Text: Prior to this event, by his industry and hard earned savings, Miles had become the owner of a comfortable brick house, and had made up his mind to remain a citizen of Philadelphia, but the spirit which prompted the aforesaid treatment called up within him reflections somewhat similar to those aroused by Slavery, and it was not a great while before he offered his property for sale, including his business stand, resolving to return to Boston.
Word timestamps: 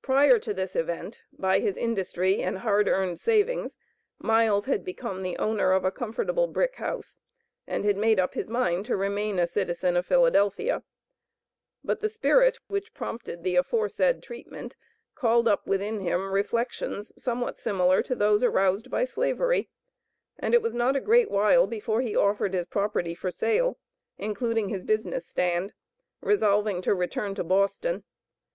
Prior 0.00 0.38
to 0.38 0.54
this 0.54 0.74
event, 0.74 1.24
by 1.30 1.58
his 1.60 1.76
industry 1.76 2.40
and 2.42 2.60
hard 2.60 2.88
earned 2.88 3.20
savings, 3.20 3.76
Miles 4.18 4.64
had 4.64 4.82
become 4.82 5.22
the 5.22 5.36
owner 5.36 5.72
of 5.74 5.84
a 5.84 5.90
comfortable 5.90 6.46
brick 6.46 6.76
house, 6.76 7.20
and 7.66 7.84
had 7.84 7.98
made 7.98 8.18
up 8.18 8.32
his 8.32 8.48
mind 8.48 8.86
to 8.86 8.96
remain 8.96 9.38
a 9.38 9.46
citizen 9.46 9.94
of 9.94 10.06
Philadelphia, 10.06 10.84
but 11.84 12.00
the 12.00 12.08
spirit 12.08 12.56
which 12.68 12.94
prompted 12.94 13.44
the 13.44 13.56
aforesaid 13.56 14.22
treatment 14.22 14.74
called 15.14 15.46
up 15.46 15.66
within 15.66 16.00
him 16.00 16.32
reflections 16.32 17.12
somewhat 17.22 17.58
similar 17.58 18.02
to 18.02 18.14
those 18.14 18.42
aroused 18.42 18.88
by 18.90 19.04
Slavery, 19.04 19.68
and 20.38 20.54
it 20.54 20.62
was 20.62 20.72
not 20.72 20.96
a 20.96 20.98
great 21.00 21.30
while 21.30 21.66
before 21.66 22.00
he 22.00 22.16
offered 22.16 22.54
his 22.54 22.64
property 22.64 23.14
for 23.14 23.30
sale, 23.30 23.76
including 24.16 24.70
his 24.70 24.86
business 24.86 25.26
stand, 25.26 25.74
resolving 26.22 26.80
to 26.80 26.94
return 26.94 27.34
to 27.34 27.44
Boston. 27.44 28.02